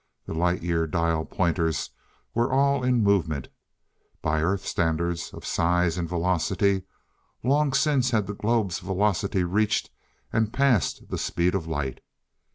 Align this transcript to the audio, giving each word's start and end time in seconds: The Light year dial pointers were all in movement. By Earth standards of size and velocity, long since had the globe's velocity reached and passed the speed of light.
The 0.25 0.33
Light 0.33 0.63
year 0.63 0.87
dial 0.87 1.25
pointers 1.25 1.91
were 2.33 2.51
all 2.51 2.83
in 2.83 3.03
movement. 3.03 3.49
By 4.23 4.41
Earth 4.41 4.65
standards 4.65 5.31
of 5.31 5.45
size 5.45 5.95
and 5.95 6.09
velocity, 6.09 6.85
long 7.43 7.71
since 7.73 8.09
had 8.09 8.25
the 8.25 8.33
globe's 8.33 8.79
velocity 8.79 9.43
reached 9.43 9.91
and 10.33 10.51
passed 10.51 11.09
the 11.09 11.19
speed 11.19 11.53
of 11.53 11.67
light. 11.67 11.99